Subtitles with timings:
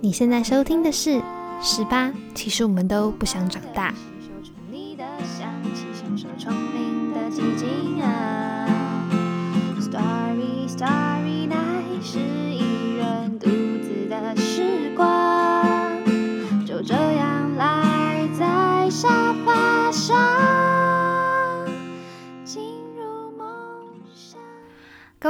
[0.00, 1.22] 你现在收听的是
[1.62, 3.94] 十八，其实我们都不想长大。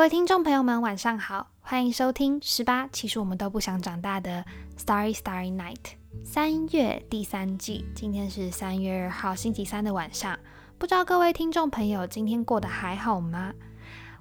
[0.05, 1.47] 各位听众朋友们，晚上好。
[1.63, 4.45] 欢迎收听十八，其实我们都不想长大的
[4.77, 5.79] Starry Starry Night
[6.23, 7.87] 三月第三季。
[7.95, 10.39] 今天是三月二号星期三的晚上，
[10.77, 13.55] 不知道各位听众朋友今天过得还好吗？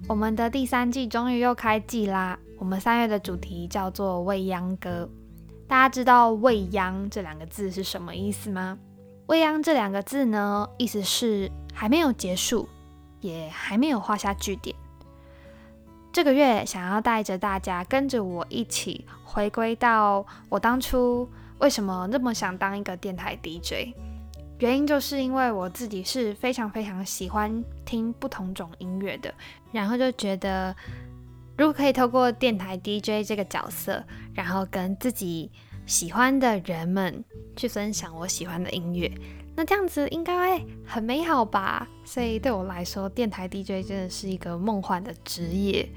[0.08, 2.38] 我们的第三季终于又开季啦！
[2.58, 5.06] 我们三月的主题叫做未央歌。
[5.68, 8.78] 大家知道未央这两个字是什么意思吗？
[9.26, 12.66] 未央这两个字呢，意思是还没有结束，
[13.20, 14.74] 也还没有画下句点。
[16.14, 23.92] 这个月想要带着大家跟着我一起回归到我当初为什么那么想当一个电台 DJ，
[24.60, 29.34] 原因就是因为我自己是非常非常喜欢听不同种音乐的，
[29.72, 30.72] 然后就觉得
[31.58, 34.00] 如果可以透过电台 DJ 这个角色，
[34.34, 35.50] 然后跟自己
[35.84, 37.24] 喜欢的人们
[37.56, 39.10] 去分享我喜欢的音乐，
[39.56, 41.88] 那这样子应该很美好吧？
[42.04, 45.88] 所以对我来说，电台 DJ 真的是一个梦幻的职业。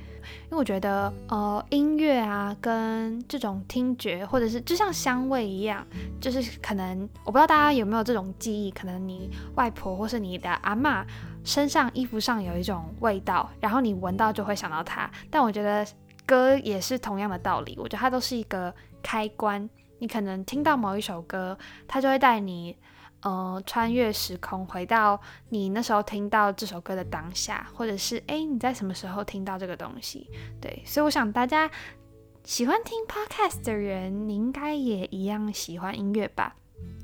[0.45, 5.85] 因为我觉得，呃，音乐啊，跟这种听觉，或者是就像香味一样，
[6.21, 11.05] 就是可能我不知道大家有没有这种记忆，可能你外婆或是你的阿妈
[11.43, 15.09] 身上衣服上有一种味道，然后你闻到就会想到它。
[15.29, 15.85] 但我觉得
[16.25, 19.69] 歌也是同样的道理，我觉得它都是一个开关，
[19.99, 22.75] 你可能听到某一首歌，它就会带你。
[23.27, 30.29] 呃，穿越时空回到你那时候听到这首歌的当下，或者是哎你在什么时候听到这个东西？
[30.61, 31.69] 对，所以我想大家
[32.45, 36.55] 喜欢听 podcast 的人，你应该也一样喜欢音乐吧。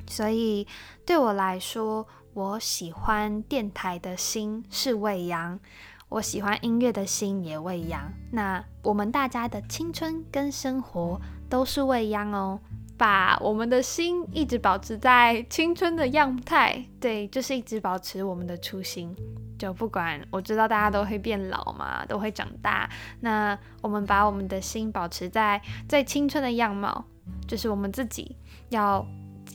[0.08, 0.66] 所以
[1.06, 5.60] 对我来说，我喜欢电台的心是未央，
[6.08, 8.10] 我喜欢音乐的心也未央。
[8.32, 12.62] 那我们大家的青春跟生活都是未央哦。
[12.98, 19.16] 把我们的心一直保持在青春的样态，对，就是一直保持我们的初心。
[19.58, 22.90] 就不管我知道大家都会变老嘛，都会长大，
[23.22, 27.06] 那我们把我们的心保持在最青春的样貌，
[27.48, 28.36] 就是我们自己
[28.70, 29.06] 要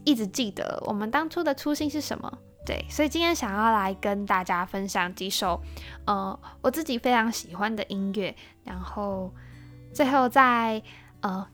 [0.05, 2.39] 一直记得我们当初的初心是什么。
[2.65, 5.61] 对，所以今天想要来跟大家分享几首，
[6.07, 8.35] 呃，我自己非常喜欢的音乐，
[8.65, 9.33] 然后
[9.93, 10.83] 最后再
[11.21, 11.47] 呃。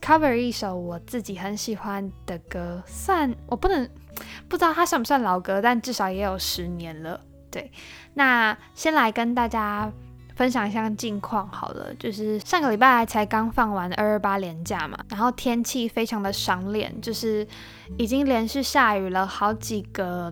[0.00, 3.88] Cover 一首我自己很喜欢的歌，算我不能
[4.48, 7.20] 不知道它算不算老歌，但至少也有十年了。
[7.50, 7.70] 对，
[8.14, 9.90] 那先来跟大家
[10.36, 17.46] 分享一下近况好了，就是上个礼拜才刚放完二二八连假嘛，然后天气非常的赏脸，就是
[17.96, 20.30] 已经连续下雨了好几个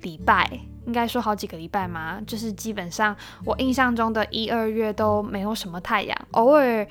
[0.00, 0.50] 礼拜，
[0.86, 6.86] 应该说好几个礼拜嘛，就是基本上我印象中的一二月都没有什么太阳，偶尔。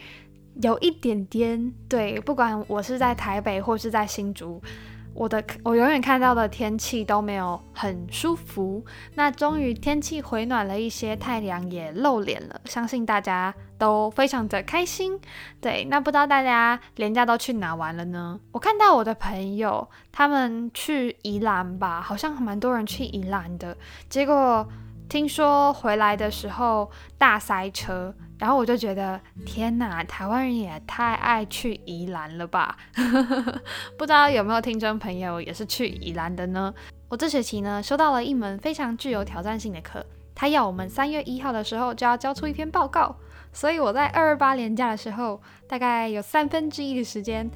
[0.62, 4.62] 有一点点对，不管我是在台北或是在新竹，
[5.14, 8.84] 我的我永远看到的天气都没有很舒服。
[9.16, 15.20] 那终于天气回暖了一些，太阳也露脸了，相信大家都非常的开心。
[15.60, 18.40] 对，那不知道大家连假都去哪玩了呢？
[18.52, 23.76] 我看到我的朋友他们去宜兰吧，好像蛮多人去宜兰的，
[24.10, 24.68] 结果
[25.08, 28.14] 听说回来的时候大塞车。
[28.38, 32.76] 然后我就觉得，天哪，台湾人也太爱去宜兰了吧？
[33.98, 36.74] 不知道有没有听众朋友也是去宜兰的呢？
[37.08, 40.06] 我这学期呢收到了一门非常具有挑战性的课，
[40.36, 43.16] 他要我们三月一号的时候就要交出一篇报告，
[43.54, 47.50] 所以我在二二八年假的时候，大概有三分之一的时间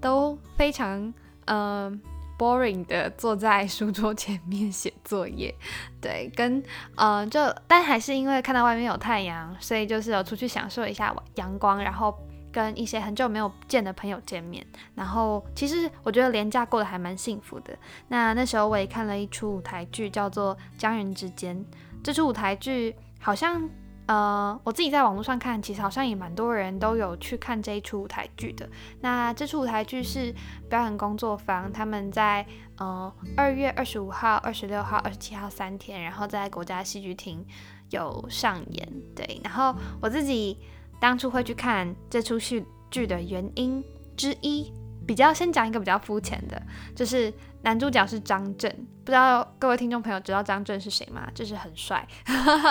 [0.00, 1.12] 都非常
[1.46, 2.00] 嗯。
[2.40, 5.54] Boring 的坐在书桌前面写作业，
[6.00, 6.62] 对，跟
[6.96, 12.16] 呃就，但还是因为看到外面有太阳，所以就是有出去享受一下阳光，然后
[12.50, 17.76] 跟一些很久没有见的朋友见面，然后其实我觉得连假过得还蛮幸福的。
[18.08, 21.54] 那那时候我也看了一出舞台剧，叫做《家人之间》，
[22.02, 23.68] 这出舞台剧好像。
[24.10, 28.68] 呃，我自己在网络上看，其实好像也蛮多人都有去看这一出舞台剧的。
[29.02, 30.34] 那这出舞台剧是
[30.68, 32.44] 表演工作坊他们在
[32.78, 37.46] 呃二月二十五号、二十六号、二十七号三天，然后在国家戏剧厅
[37.90, 38.92] 有上演。
[39.14, 39.72] 对，然后
[40.02, 40.58] 我自己
[41.00, 43.80] 当初会去看这出戏剧的原因
[44.16, 44.72] 之一。
[45.10, 46.62] 比较先讲一个比较肤浅的，
[46.94, 48.70] 就是男主角是张震，
[49.04, 51.28] 不知道各位听众朋友知道张震是谁吗？
[51.34, 52.06] 就是很帅，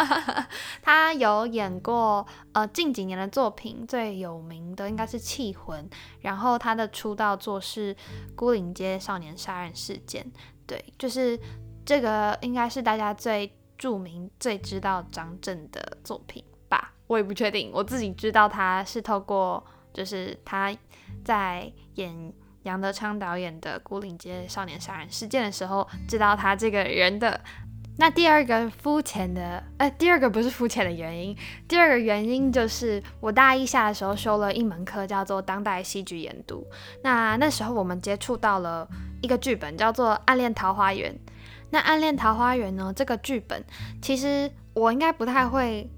[0.82, 5.84] 他有演过呃近几年的作品，最有名的应该是《气魂》，
[6.22, 7.94] 然后他的出道作是
[8.38, 10.24] 《孤岭街少年杀人事件》，
[10.66, 11.38] 对，就是
[11.86, 19.62] 这个应该是大家最著名、最知道张震的作品吧，我也不确定，我自己知道他是透过
[19.94, 20.74] 就是他。
[21.24, 22.34] 在演
[22.64, 27.40] 杨德昌导演的《孤岭街少年杀人事件》的时候，知道他这个人的。
[27.98, 31.36] 那第二个肤浅的，呃，第二个不是肤浅的原因，
[31.68, 36.66] 第二个原因就是我大一下的时候修了一门课，叫做当代戏剧研读。
[37.04, 38.88] 那那时候我们接触到了
[39.22, 41.14] 一个剧本，叫做《暗恋桃花源》。
[41.72, 43.62] 那《暗恋桃花源》呢，这个剧本
[44.02, 45.90] 其实我应该不太会。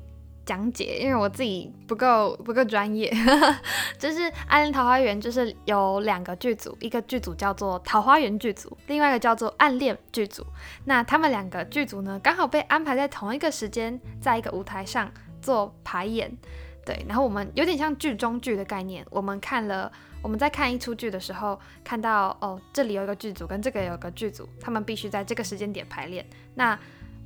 [0.43, 3.09] 讲解，因为我自己不够不够专业，
[3.99, 10.45] 就是《暗恋桃花源》就是有两个剧组，一个剧组叫做桃花源剧组，另外一个叫做暗恋剧组。
[10.85, 15.11] 那他们两个剧组呢，刚好被安排在同一个时间，在一个舞台上
[15.41, 16.35] 做排演。
[16.83, 19.05] 对，然后我们有点像剧中剧的概念。
[19.11, 19.91] 我们看了，
[20.23, 26.25] 我们在看一出剧的时候，看到哦，这里有一个剧组跟这个有个剧组，他们必须在这个时间点排练。
[26.55, 26.77] 那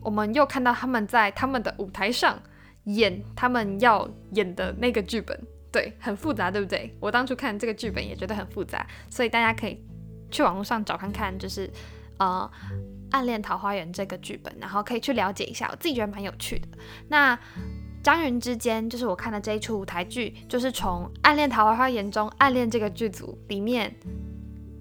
[0.02, 2.38] 我们又看到他们在他们的舞台上。
[2.86, 5.40] 演他们要演的那个剧本，
[5.72, 6.96] 对，很复杂，对不对？
[7.00, 9.84] 我当初看这个剧本也觉得很复杂，所以大家可以
[10.32, 11.70] 去网络上找看看，就是
[12.18, 12.50] 呃
[13.12, 16.68] 《暗恋桃花源》这个剧本，然后可以去了解一下，我自己觉得蛮有趣的。
[17.10, 17.38] 那
[18.04, 23.94] 张云之间，就是我看的这一出舞台剧，就是从《暗恋桃花源》中暗恋这个剧组里面。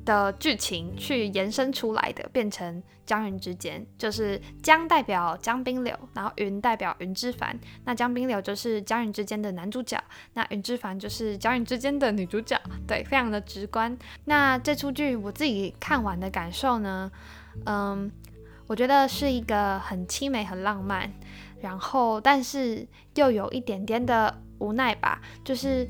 [0.05, 10.03] 的剧情去延伸出来的，变成江云之间，就是江代表江冰柳，然后云代表云之凡，那江冰柳就是江云之间的男主角，
[10.35, 13.97] 那云之凡就是江云之间的女主角，对，非常的直观。
[14.27, 17.11] 那这出剧我自己看完的感受呢，
[17.67, 18.11] 嗯，
[18.67, 21.13] 我觉得是一个很凄美、很浪漫，
[21.61, 25.89] 然后但是又有一点点的无奈吧，就是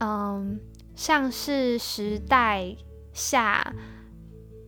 [0.00, 0.60] 嗯，
[0.94, 2.74] 像是时代。
[3.14, 3.72] 下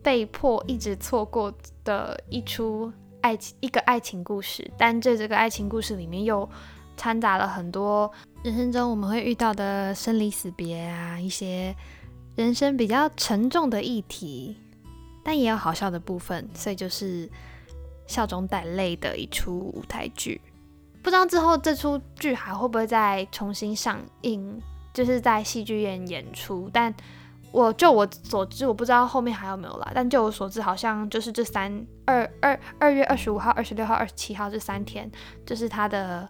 [0.03, 1.53] 被迫一直错过
[1.85, 2.91] 的一出
[3.21, 6.49] 爱情，一个爱情故事，但这这个爱情故事里面又
[6.97, 8.11] 掺杂了很多
[8.45, 11.75] 人生中我们会遇到的生离死别啊，一些
[12.37, 14.57] 人生比较沉重的议题，
[15.25, 17.29] 但也有好笑的部分，所以就是
[18.07, 20.41] 笑中带泪的一出舞台剧。
[21.03, 24.63] 不知道之后这出剧还会不会再重新上映，
[24.95, 26.95] 就是在戏剧院演出，但。
[27.57, 29.91] 我就我所知，我不知道后面还有没有啦。
[29.95, 35.11] 但就我所知，好像就是这三二二二月二十五号、二十六号、二十七号这三天，
[35.47, 36.29] 就是他的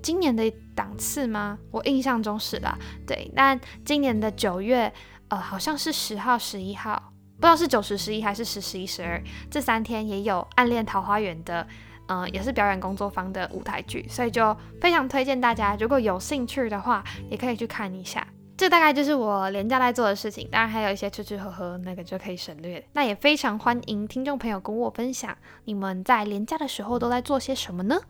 [0.00, 1.58] 今年的档次吗？
[1.72, 2.78] 我印象中是啦。
[3.04, 4.92] 对，那今年的九月，
[5.26, 7.02] 呃，好像是十号、十一号，
[7.34, 9.20] 不知道是九十、十一还是十、十一、十二，
[9.50, 11.66] 这三天也有《暗恋桃花源》的，
[12.06, 18.24] 嗯，也是表演工作坊的舞台剧，所以就非常推荐大家，如果有兴趣的话，也可以去看一下。
[18.56, 22.84] 这大概就是我廉价在做的事情，当然还有一些吃吃喝喝，那个就可以省略。
[22.92, 28.00] 那也非常欢迎听众朋友跟我分享，你们在廉价的时候都在做些什么呢？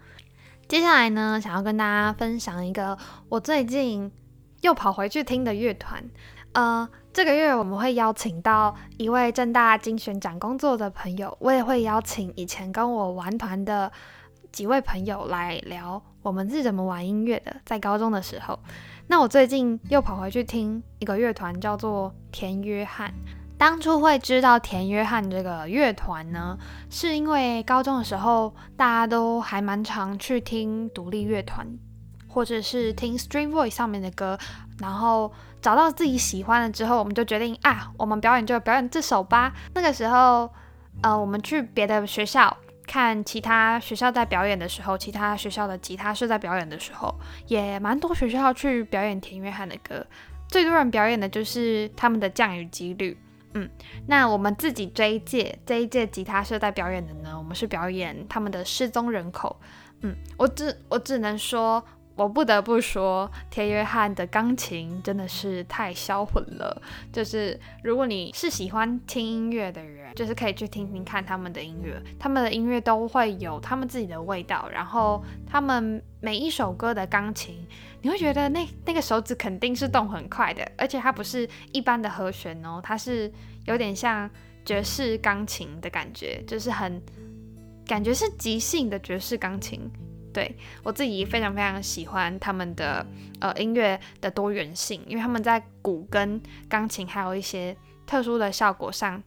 [0.69, 2.97] 接下来呢，想要跟大家分享一个
[3.31, 4.13] 我最近
[4.61, 6.05] 又跑回去听的乐团。
[6.53, 13.91] 呃，这个月我们会邀请到一位正大金选展工作的朋友，我也会邀请以前跟我玩团的
[14.53, 18.59] 几位朋友来聊我们是怎么玩音乐的，在高中的时候。
[19.07, 23.13] 那我最近又跑回去听一个乐团，叫做田约翰。
[23.57, 26.59] 当初会知道田约翰这个乐团呢，
[26.91, 31.67] 是因为高中的时候大家都还蛮常去听独立乐团，
[32.27, 34.39] 或者是听 Street Voice 上面的歌，
[34.81, 35.33] 然后
[35.63, 39.53] 找到自己喜欢了之后，我们就决定啊，我们表演就表演这首吧。
[39.75, 40.51] 那个时候，
[41.03, 42.57] 呃，我们去别的学校。
[42.87, 47.15] 看其他学校在表演的时候，其他学校的吉他社在表演的时候，
[47.47, 50.07] 也蛮多学校去表演田约翰的歌。
[50.49, 53.17] 最多人表演的就是他们的降雨几率。
[53.55, 53.69] 嗯，
[54.07, 59.61] 那我们自己这一届这一届吉他社在表演的呢，我们是表演他们的失踪人口。
[60.01, 61.85] 嗯，我只我只能说。
[62.17, 66.81] 我不得不说，田约翰的钢琴真的是太销魂了。
[67.13, 72.01] 就是如果你是喜欢听音乐的人，就是可以去听听看他们的音乐。
[72.19, 77.67] 他们的音乐都会有他们自己的味道，然后他们每一首歌的钢琴，
[78.01, 83.31] 你会觉得那那个手指肯定是动很快的，而且它不是一般的和弦哦，它是
[83.67, 84.31] 有点像
[84.65, 87.03] 爵士钢琴的感觉，就是很
[87.85, 89.91] 感觉是即兴的爵士钢琴。
[90.35, 93.07] 对我自己非常非常喜欢他们的
[93.41, 97.75] 呃音乐的多元性，因为他们在鼓跟钢琴还有一些
[98.05, 99.23] 特殊的效果上，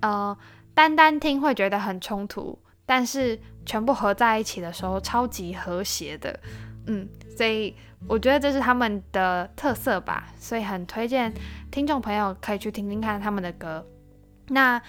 [0.00, 0.36] 呃，
[0.74, 6.38] 单单听会觉得很冲突，但是全部合在一起的时候超级和谐的，
[6.86, 7.74] 嗯，所以
[8.06, 11.32] 我觉得这是他们的特色吧，所以很推荐
[11.70, 13.86] 听众朋友可以去听听看他们的歌。
[14.48, 14.80] 那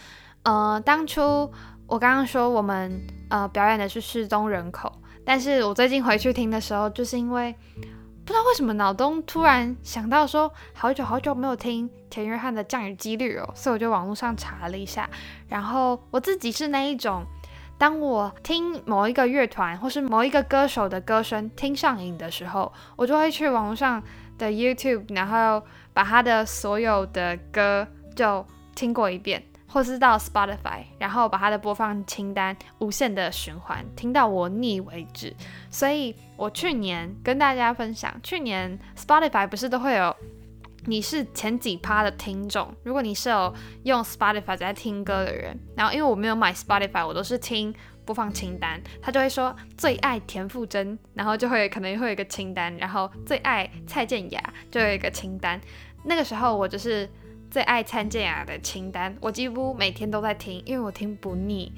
[0.44, 1.50] 呃，当初
[1.88, 5.00] 我刚刚说我们呃表演的是失踪人口。
[5.26, 7.56] 但是我最近回去听的时候，就是因为
[8.26, 15.10] 不知道为什么脑中突然想到说，好久好久没有听田约翰的降雨几率哦，所以我就网络上查了一下。
[15.48, 17.26] 然后我自己是那一种，
[17.78, 24.02] 当我听某一个乐团或是某一个歌手的歌声听上瘾的时候，我就会去网络上
[24.38, 29.44] 的 YouTube，然后把他的所有的歌就听过一遍。
[29.74, 35.36] 或是到 Spotify，然后把它的播放清单无限的循环，听到我腻为止。
[35.72, 40.16] 所以我去年跟大家分享，去年 Spotify 不是都会有
[40.86, 42.72] 你是前几趴的听众？
[42.84, 43.52] 如果你是有
[43.82, 47.74] 用 Spotify 在听歌的人，然后因为我没有买 Spotify，我都是听
[48.06, 55.60] 播放清单，他就会说最爱田馥甄，然后就会可能会有一个清单，然后最爱蔡健雅就有一个清单。
[56.06, 57.10] 那个时候我就是。
[57.54, 61.72] 最爱蔡健雅的清单，我几乎每天都在听，因为我听不腻。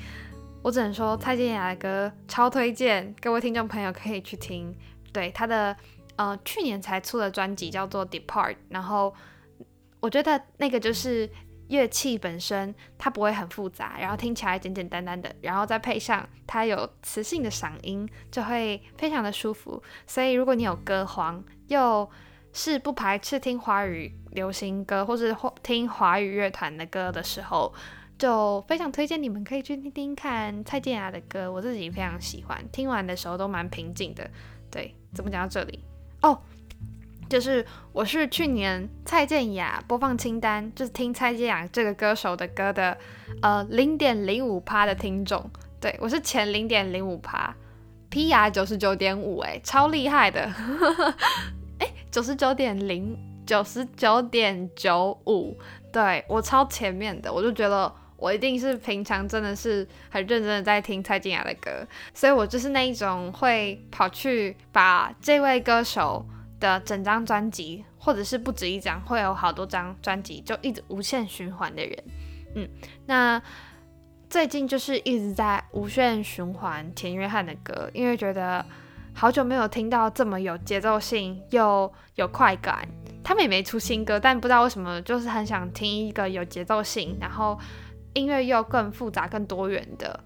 [0.63, 4.73] 我只能说蔡健雅的歌超推荐，各位听众朋友可以去听。
[5.11, 5.75] 对他的
[6.15, 9.13] 呃去年才出的专辑叫做《Depart》，然后
[9.99, 11.29] 我觉得那个就是
[11.67, 19.83] 乐器本身它不会很复杂，然后听起来简简单单的，然后再配上它有磁性的嗓音，就会非常的舒服。
[20.07, 22.09] 所以如果你有歌荒又
[22.57, 27.73] 是不排斥听华语流行歌，或是听华语乐团的歌的时候，
[28.17, 31.51] 就非常推荐你们可以去听听看蔡健雅的歌。
[31.51, 34.25] 我自己非常喜欢，听完的时候都蛮平静的。
[34.71, 35.83] 对，怎么讲到这里？
[36.21, 36.39] 哦，
[37.27, 42.97] 就是我是去年蔡健雅播放清单，就是听蔡健雅这个歌手的歌的，
[43.41, 45.45] 呃，零点零五趴的听众。
[45.81, 47.53] 对我是前零点零五趴
[48.09, 50.49] ，P R 九十九点五，哎，超厉害的。
[52.15, 53.13] 九十九点零，
[53.45, 55.53] 九十九点九五，
[55.91, 66.25] 对我超前面的，我就觉得我一定是平常真的是很认真的在听蔡健雅的歌，所以我就是那一种会跑去把这位歌手
[66.57, 72.03] 的整张专辑，或者是不止一张，会有好多张专辑，就一直无限循环的人。
[72.55, 72.69] 嗯，
[73.07, 73.41] 那
[74.29, 78.65] 最近就是一直在无限循环田约翰的歌，因为觉得。
[79.15, 82.87] 好久没有听到这么有节奏性又有快感。
[83.23, 87.57] 他们也没出新歌，但不知道为什么，就是很想听一个有节奏性，然后
[88.13, 90.23] 音乐又更复杂、更多元的，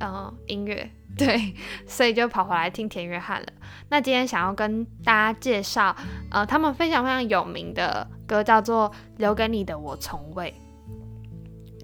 [0.00, 0.90] 嗯，音乐。
[1.18, 1.54] 对，
[1.86, 3.46] 所以就跑回来听田约翰了。
[3.90, 5.94] 那今天想要跟大家介绍，
[6.30, 10.54] 呃，他们非常非常有名的歌叫做《留给你的我从未》。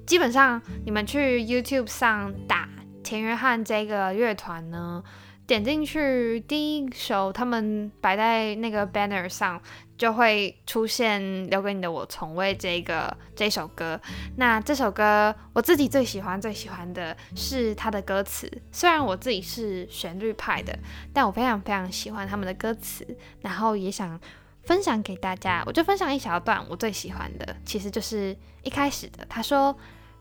[0.07, 2.69] 基本上，你们去 YouTube 上打
[3.05, 5.05] 田约翰这个乐团呢。
[5.47, 9.61] 点进去，第一首他们摆在那个 banner 上，
[9.97, 14.01] 就会出现《留给你的我从未》这个这首歌。
[14.37, 20.77] 那这首歌我自己最喜欢最喜欢的是它的歌词，虽然我自己是旋律派的，
[21.13, 23.07] 但我非常非常喜欢他们的歌词，
[23.43, 24.21] 然后也想
[24.65, 25.63] 分享给大家。
[25.65, 29.25] 我就分享一小段我最喜欢的，其实就是一开始的。
[29.29, 29.77] 他说：“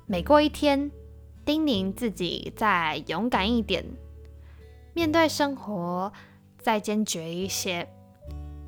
[0.06, 0.92] 每过一天，
[1.44, 3.84] 叮咛自己再勇敢一点。”
[4.96, 6.12] 面对生活，
[6.58, 7.86] 再坚决一些，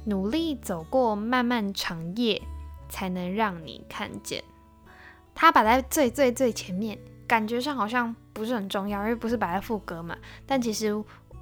[0.03, 2.41] 努力走过漫漫长夜，
[2.89, 4.43] 才能让你看见。
[5.33, 10.17] 它摆在最最最前面，感觉上好像不是很重要，因为不是摆在副歌嘛。
[10.45, 10.93] 但其实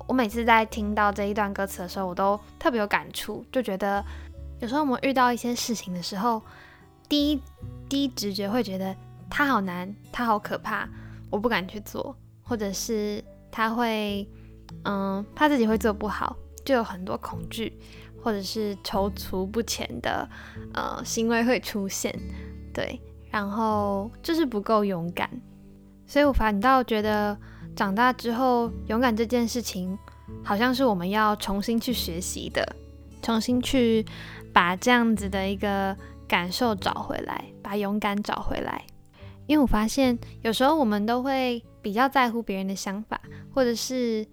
[0.05, 4.05] 我每次在听到这一段歌词的时候，我都特别有感触，就觉得
[4.59, 6.39] 有时候我们遇到一些事情的时候，
[7.09, 7.41] 第一
[7.89, 8.95] 第一直觉会觉得
[9.31, 10.87] 它好难，它好可怕，
[11.31, 14.29] 我不敢去做，或者是它会。
[14.83, 17.73] 嗯，怕自己会做不好，就有很多恐惧，
[18.21, 20.29] 或者是踌躇不前的
[20.73, 22.13] 呃行为会出现，
[22.71, 22.99] 对，
[23.31, 25.29] 然后就是不够勇敢，
[26.05, 27.35] 所以我反倒觉得
[27.75, 29.97] 长大之后，勇敢这件事情
[30.43, 32.75] 好像是我们要重新去学习的，
[33.23, 34.05] 重新去
[34.53, 38.85] 把这样子的一个感受找回来，把勇敢找回来，
[39.47, 43.19] 因为我发现有时候我们都会比较在乎别人的想法，
[43.51, 44.27] 或者是。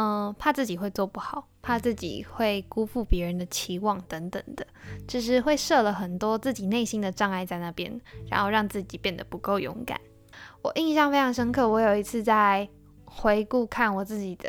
[0.00, 4.64] 嗯，怕自己会做不好，怕自己会辜负别人的期望等等的，
[5.08, 8.00] 就是会设了很多自己内心的障碍在那边，
[8.30, 10.00] 然后让自己变得不够勇敢。
[10.62, 12.68] 我印象非常深刻，我有一次在
[13.06, 14.48] 回顾看我自己的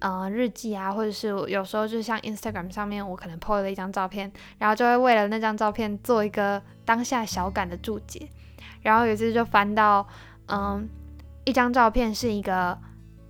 [0.00, 8.28] 呃日记啊，或者是有时候就像 Instagram 上面，我可能 po 了一张照片，然后就会为了那张照片做一个当下小感的注解。
[8.82, 10.06] 然后有一次就翻到，
[10.48, 10.86] 嗯，
[11.46, 12.78] 一张照片是一个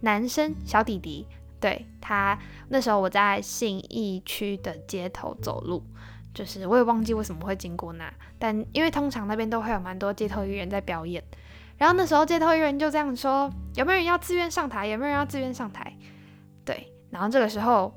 [0.01, 1.27] 男生小弟弟，
[1.61, 2.39] 对他
[2.69, 5.83] 那时候我在信义区的街头走路，
[6.35, 11.23] 就是我也忘记为什么会经过那，但因为通常那边都会有蛮多街头艺人在表演，
[11.77, 14.87] 然后那时候街头艺人就这样说：有没有人要自愿上台？
[14.87, 15.97] 有没有人要自愿上台？
[16.65, 17.93] 对，然后这个时候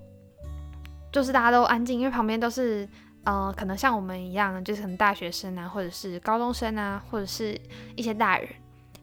[1.12, 2.88] 就是大家都安静，因为旁边都是。
[3.26, 7.58] 呃，可能像我们一样，就是可能大学生啊，或者是高中生啊，或者是
[7.96, 8.50] 一些大人，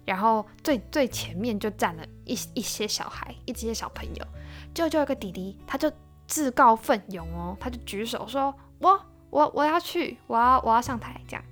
[0.04, 4.26] 然后最最前面就站了一一些小孩，一些小朋友，
[4.75, 5.90] 就就有个弟弟，他就
[6.26, 11.45] 自告奋勇哦，他就举手说：“我我我要去，我要我要上台这样。”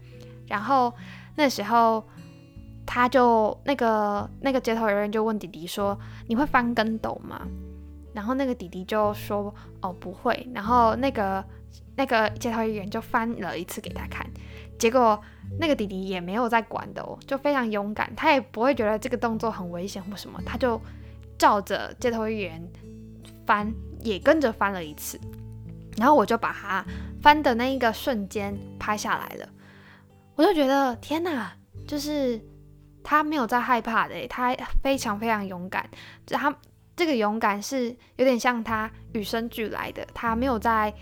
[0.47, 0.93] 然后
[1.37, 2.03] 那时候
[2.87, 7.47] 他就那个那个街头人就问弟弟说：“你会翻跟斗吗？”
[8.15, 11.45] 然后那个弟弟就说：“哦，不会。”然后那个。
[11.97, 14.25] 那个街头艺人就翻了一次给他看，
[14.79, 15.21] 结果
[15.59, 20.81] 那个弟弟也没有在管的哦，就非常勇敢，他也不会觉得这个动作很危险或什么，他就
[21.39, 22.71] 照着街头艺人
[23.47, 25.19] 翻，也跟着翻了一次，
[25.97, 26.85] 然后我就把他
[27.21, 29.49] 翻的那一个瞬间拍下来了，
[30.37, 31.53] 我就觉得天哪，
[31.87, 32.41] 就是
[33.03, 35.89] 他没有在害怕的，他非常非常勇敢，
[36.27, 36.55] 他
[36.95, 40.95] 这个勇敢是有点像他与生俱来的，他没有在。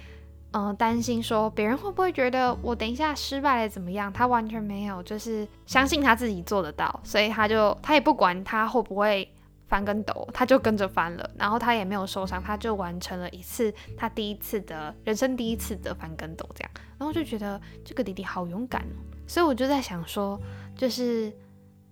[0.57, 4.11] 嗯，担心说别人会不会觉得我等一下失败了怎么样？
[4.11, 9.31] 他完全没有，就是相信他自己做得到，所以他就他也不管他会不会
[9.69, 18.97] 翻跟斗，他就跟着翻了，然后他也没有受伤，他就完成了一次他第一次的人生第一次的翻跟斗这样，然后就觉得这个弟弟好勇敢哦，
[19.27, 20.41] 所以我就在想说，
[20.75, 21.31] 就是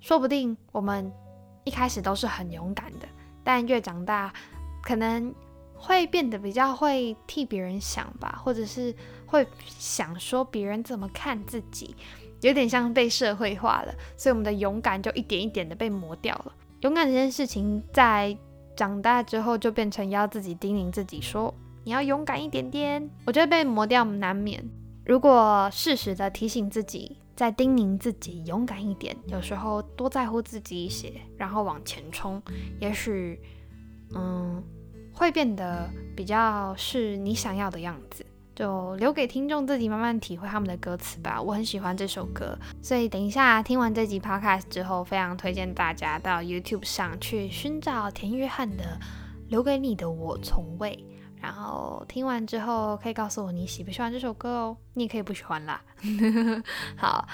[0.01, 1.13] 说不定我们
[1.65, 3.07] 一开始都是很勇敢的，
[3.45, 4.33] 但越长大
[4.83, 5.35] 可能。
[5.85, 8.95] 会变得比较会替别人想吧，或者是
[9.27, 9.47] 会
[9.79, 11.95] 想说别人怎么看自己，
[12.41, 16.55] 有点像被社会化了，所以我们的勇敢就一点一点的被磨掉了。
[16.81, 18.35] 勇敢这件事情在
[18.75, 23.11] 长大之后就变成要自己叮咛自己说，你要勇敢一点点。
[23.27, 24.65] 我觉得被磨掉难免，
[25.05, 32.43] 如果适时的提醒自己，再叮咛自己勇敢一点，有时候多在乎自己一些，然后往前冲，
[32.81, 33.39] 也许，
[34.15, 34.63] 嗯。
[35.15, 41.41] 会变得比较是你想要的样子，就留给听众自己慢慢体会他们的歌词吧。
[41.41, 48.85] 我很喜欢这首歌，所以等一下听完这集 podcast 之后，非常推荐大家到 YouTube 上去寻找田约翰的
[49.49, 50.97] 《留给你的我从未》，
[51.43, 54.77] 然后听完之后可以告诉我你喜不喜欢这首歌哦。
[54.95, 55.81] 你也可以不喜欢啦。
[56.97, 57.29] 好，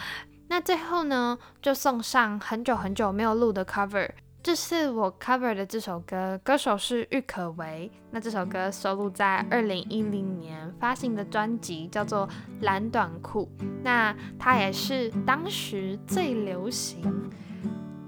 [0.48, 4.10] 那最后呢，就送上很久很久没有录的 cover。
[4.42, 7.90] 这是我 cover 的这首歌，歌手是郁可唯。
[8.11, 12.26] 那这首歌收录在二零一零年发行的专辑，叫做
[12.62, 13.46] 《蓝短裤》。
[13.83, 17.03] 那它也是当时最流行《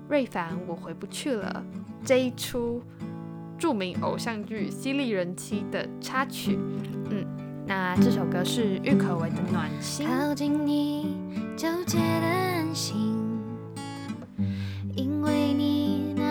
[0.08, 1.62] 瑞凡我回不去了》
[2.02, 2.82] 这一出
[3.58, 6.58] 著名偶像剧犀利人妻的插曲。
[7.10, 7.26] 嗯，
[7.66, 10.08] 那这首歌是郁可唯的《暖心》。
[10.10, 11.14] 靠近你，
[11.58, 13.11] 纠结的安心，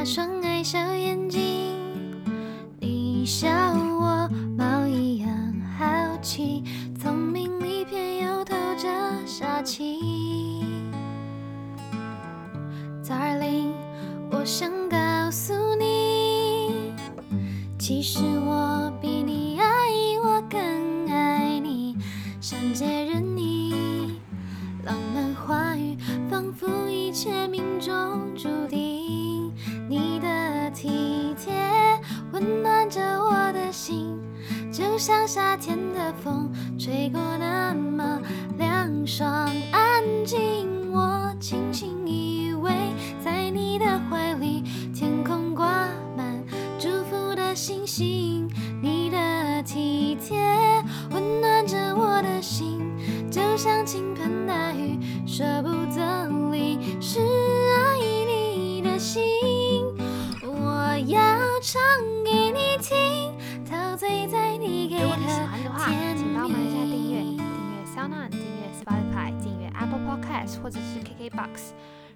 [0.02, 1.78] 那双爱笑眼睛，
[2.80, 5.30] 你笑我猫一样
[5.78, 5.86] 好
[6.24, 6.64] 奇，
[7.00, 8.90] 聪明里偏又透着
[9.28, 10.66] 傻气。
[13.08, 13.74] Darling，
[14.32, 14.98] 我想告
[15.30, 16.92] 诉你，
[17.78, 18.71] 其实我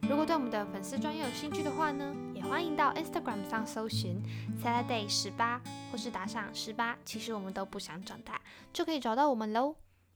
[0.01, 4.21] 如果对我们的粉丝专业有兴趣的话呢，也欢迎到 Instagram 上搜寻
[4.63, 5.59] Saturday 十八，
[5.91, 8.39] 或是打赏十八，其实我们都不想长大，
[8.71, 9.75] 就可以找到我们喽。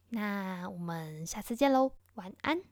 [0.10, 2.69] 那我们下次见喽，晚安。